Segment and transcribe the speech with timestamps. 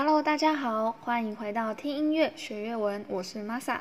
[0.00, 3.80] Hello，大家好，欢迎回到听音乐学粤文，我是 Masa。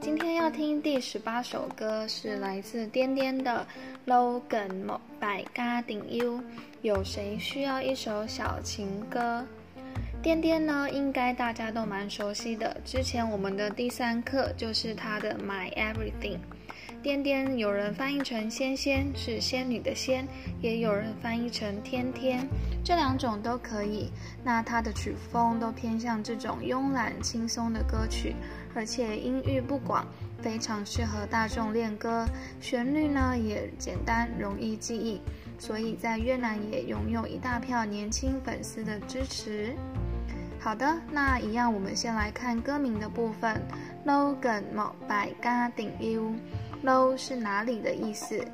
[0.00, 3.66] 今天要听第十八首歌，是来自颠颠的
[4.10, 6.38] 《Logan 莫百家顶 U》，
[6.80, 9.44] 有谁需要一首小情歌？
[10.22, 16.38] 颠颠呢，应该大家都蛮熟悉的，之前我们的第三课就是他的《My Everything》。
[17.08, 20.28] 颠颠有人翻译成仙仙，是仙女的仙，
[20.60, 22.46] 也有人翻译成天天，
[22.84, 24.10] 这两种都可以。
[24.44, 28.36] 那它的曲风都偏向这种慵懒轻松的歌曲，
[28.74, 30.06] 而且音域不广，
[30.42, 32.26] 非常适合大众练歌。
[32.60, 35.18] 旋律呢也简单，容易记忆，
[35.58, 39.74] 所以在越南也拥有一大票年轻粉丝的支持。
[40.60, 43.58] 好的，那一样我们先来看歌名的部分
[44.04, 46.34] ，Logan 莫百家顶 U。
[46.84, 48.44] Low 是哪里的意思？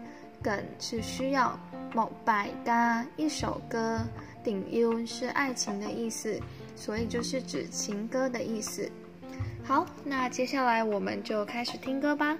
[0.42, 1.58] 梗是需要。
[1.94, 4.00] 某百家一首歌，
[4.42, 6.40] 顶 U 是爱情的意思，
[6.74, 8.90] 所以就是指情歌的意思。
[9.62, 12.36] 好，那接下来我们就开始听歌吧。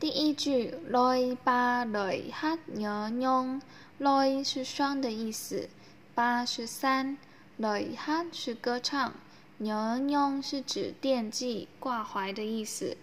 [0.00, 5.68] 第一句，loi ba loi hát nhớ nhung，loi 是双的意思
[6.12, 7.16] 八是三。
[7.58, 9.12] Lời hát 是歌唱
[9.60, 12.96] ，nhớ nhung 是指惦记、挂怀的意思。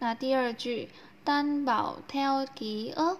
[0.00, 0.88] 那第二句，
[1.22, 3.18] 担保 theo ký ức，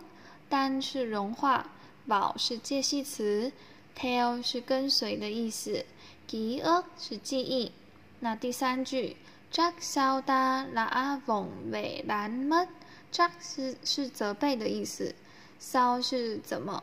[0.48, 1.66] 担是融化，
[2.08, 3.52] 保是介系词
[3.97, 5.84] ，tell 是跟随的意思
[6.28, 7.70] ，ký ức 是记忆。
[8.19, 9.16] 那第三句
[9.52, 15.14] ，chắc sao ta đã vụng về đánh mất，chắc 是是责备的意思
[15.60, 16.82] ，sao 是怎么，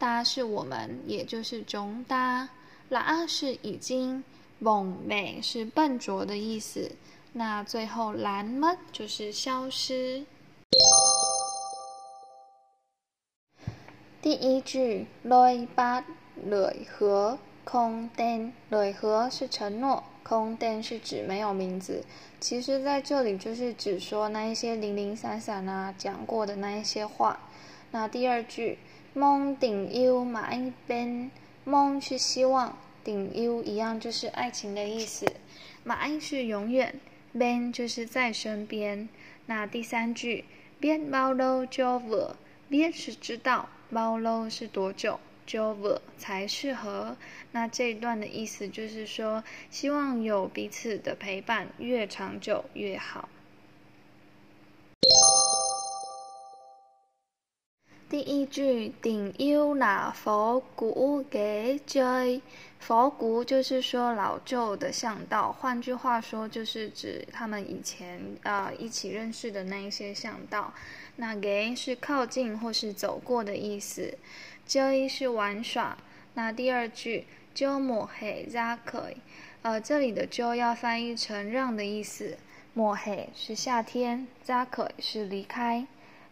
[0.00, 2.48] 搭是我们，也就是中搭。
[2.88, 4.22] 啦是已经，
[4.60, 6.92] 蒙美是笨拙的意思。
[7.32, 10.24] 那最后蓝么就是消失。
[14.22, 16.04] 第一句雷巴
[16.44, 22.04] 雷和空灯雷和是承诺，空灯是指没有名字。
[22.38, 27.40] 其实在这里就是指说那一些零零散散啊讲过的那一些话。
[27.90, 28.78] 那第二句
[29.12, 31.32] 梦顶 u 马一边。
[31.68, 35.26] 梦是希望，顶 u 一样就是爱情的意思。
[35.84, 36.98] 马是永远
[37.32, 39.08] ，ben 就是在身边。
[39.46, 40.44] 那第三句
[40.80, 47.16] ，biết bao lâu cho vừa，biết 是知道，Bolo 是多久，cho vừa 才适合。
[47.52, 53.28] 那这一段的意思就是说，希望有彼此的陪伴，越长久越好。
[58.08, 62.40] 第一句顶 u 那佛古给追，
[62.78, 70.72] 佛古就是说老旧的巷道，换句话说就是指他们以前呃一起认识的那一些巷道。
[71.16, 74.16] 那给是靠近或是走过的意思，
[74.64, 75.98] 追是玩耍。
[76.34, 79.10] 那第二句就抹黑扎可，
[79.62, 82.38] 呃这里的就要翻译成让的意思，
[82.72, 85.84] 抹黑是夏天，扎可是离开。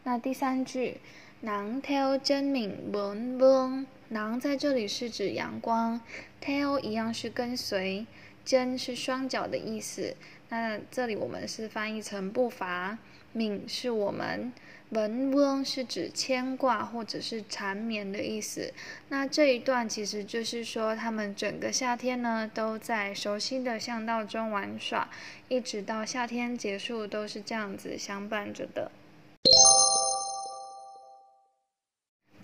[0.04, 1.00] 那第三句。
[1.44, 6.00] 囊 tell 真名文翁，囊在这里是指阳光
[6.42, 8.06] ，tell 一样是跟随，
[8.46, 10.16] 真是双脚的意思。
[10.48, 12.96] 那这里我们是翻译成步伐，
[13.34, 14.54] 敏是我们，
[14.88, 18.72] 文翁是指牵挂或者是缠绵的意思。
[19.10, 25.10] 那这一段其实就是说，他们整个夏天呢都在熟悉的巷道中玩耍，
[25.48, 28.90] 一直到夏天结束都是这样子相伴着的。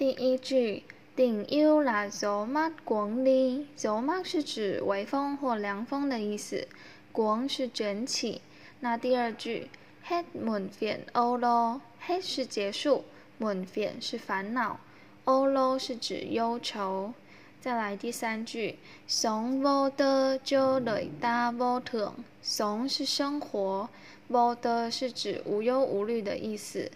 [0.00, 0.83] 第一句，
[1.15, 6.66] 顶 u 啦走马滚哩，走马是指微风或凉风的意思，
[7.12, 8.41] 滚是卷起。
[8.81, 9.69] 那第二句
[10.09, 13.05] ，head 满片 o lo head 是结束，
[13.37, 14.81] 满片是烦恼
[15.25, 17.12] ，o lo 是指忧愁。
[17.60, 23.91] 再来第三句，sống vô tư cho đời ta vô thường，sống 是生活
[24.28, 26.91] ，vô tư 是指无忧无虑的意思。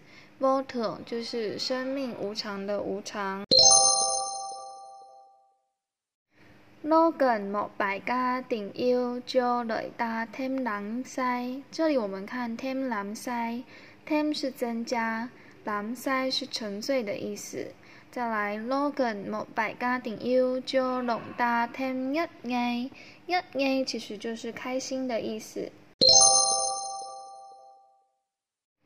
[0.44, 3.42] Voter 就是生命无常的无常。
[6.84, 13.62] Logan 某百家顶 U 就雷达 tem 蓝塞，这里我们看 tem 蓝塞
[14.06, 15.30] ，tem 是增加，
[15.64, 17.68] 蓝塞是沉醉的意思。
[18.10, 22.90] 再来，Logan 某百家顶 U 就龙达 tem 一 A，
[23.26, 25.72] 一 A 其实就是开心的意思。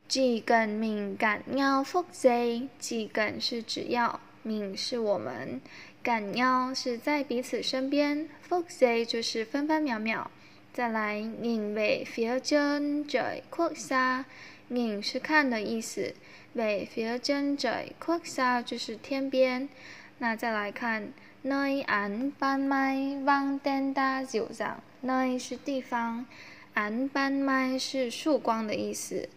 [0.09, 2.31] 既更敏感要复杂，
[2.79, 5.61] 既更是只要敏是我们，
[6.01, 10.31] 感要是在彼此身边，复杂就是分分秒秒。
[10.73, 14.25] 再来，因为 feel 真在扩沙，
[14.69, 16.15] 因是看的意思，
[16.53, 19.69] 为 feel 真在扩沙就是天边。
[20.17, 21.13] 那再来看，
[21.43, 26.25] 内安班麦望灯大酒上，内是地方，
[26.73, 29.29] 安班麦是曙光的意思。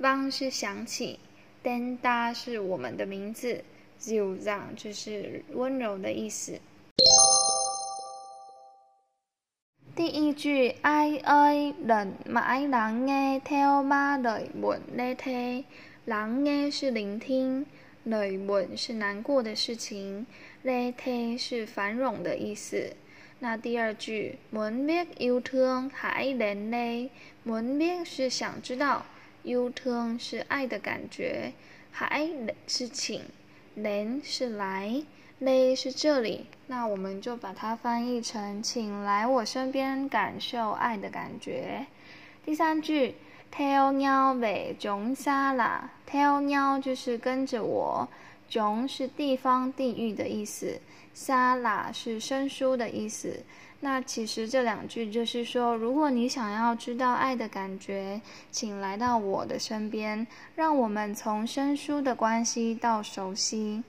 [0.00, 1.20] ，vang 是响起
[1.62, 3.62] ，đèn đa 是我们的名字
[4.00, 6.60] ，dịu dàng 就是温柔的意思。
[9.94, 15.64] 第一句，Iơi đừng mãi lắng nghe theo ba lời buồn lê thê。
[16.06, 17.66] lắng nghe 是聆听
[18.04, 20.26] ，lời buồn 是难过的事情
[20.64, 22.96] ，lê thê 是繁荣的意思。
[23.40, 29.04] 那第二句，muốn biết yêu thương hãy đến đây，muốn biết 是想知道
[29.42, 31.52] U turn 是爱的感觉
[31.94, 32.30] ，Hi
[32.66, 33.22] 是请
[33.76, 35.02] ，Then 是来。
[35.38, 41.86] 嘞是这里，那我们就把它翻译成“请来我身边，感受爱的感觉”。
[42.44, 43.14] 第三句
[43.50, 48.06] ，Tell 鸟尾中沙啦，Tell 鸟就是跟着我
[48.50, 50.80] 囧是地方、地域的意思
[51.14, 53.44] 沙拉是生疏的意思。
[53.82, 58.20] 那其实这两句就是说，如果你想要知道爱的感觉，
[58.50, 60.26] 请来到我的身边，
[60.56, 63.82] 让我们从生疏的关系到熟悉。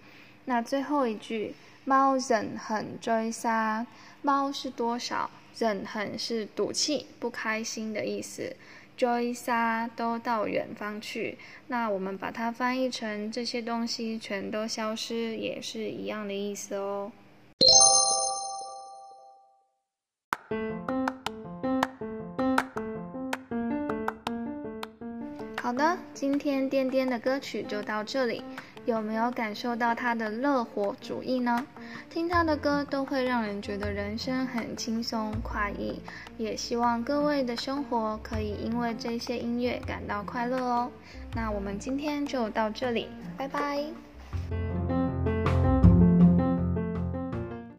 [0.45, 3.85] 那最后一句，猫忍很追杀，
[4.21, 5.29] 猫是多少？
[5.57, 8.55] 忍很是赌气、不开心的意思。
[9.01, 17.11] 追杀都到远方去，那我们把它翻译成这些东西全都消失，也是一样的意思哦。
[25.59, 28.43] 好的，今天颠颠的歌曲就到这里。
[28.85, 31.65] 有没有感受到他的乐活主义呢？
[32.09, 36.01] 听他的歌都会让人觉得人生很轻松快意。
[36.37, 40.91] 也希望各位的生活可以因为这些音乐感到快乐哦。
[41.33, 43.07] 那我们今天就到这里，
[43.37, 44.10] 拜拜。